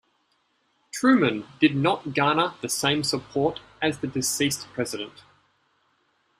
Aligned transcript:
Truman 0.91 1.45
did 1.59 1.75
not 1.75 2.15
garner 2.15 2.55
the 2.61 2.69
same 2.69 3.03
support 3.03 3.59
as 3.83 3.99
the 3.99 4.07
deceased 4.07 4.67
president. 4.73 5.21